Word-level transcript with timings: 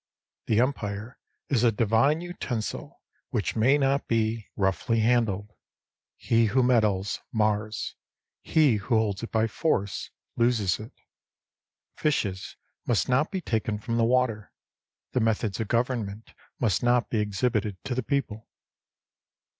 The 0.47 0.59
Empire 0.59 1.19
is 1.47 1.63
a 1.63 1.71
divine 1.71 2.21
utensil 2.21 3.03
which 3.29 3.55
may 3.55 3.77
not 3.77 4.07
be 4.07 4.37
37 4.57 4.63
roughly 4.63 4.99
handled. 5.01 5.51
He 6.17 6.45
who 6.45 6.63
meddles, 6.63 7.19
mars. 7.31 7.93
He 8.41 8.77
who 8.77 8.97
holds 8.97 9.21
it 9.21 9.31
by 9.31 9.45
force, 9.45 10.09
loses 10.35 10.79
it. 10.79 10.93
Fishes 11.95 12.55
must 12.87 13.09
not 13.09 13.29
be 13.29 13.41
taken 13.41 13.77
from 13.77 13.97
the 13.97 14.03
water: 14.03 14.51
the 15.11 15.19
methods 15.19 15.59
of 15.59 15.67
government 15.67 16.33
must 16.59 16.81
not 16.81 17.11
be 17.11 17.19
exhibited 17.19 17.77
to 17.83 17.93
the 17.93 18.01
people. 18.01 18.49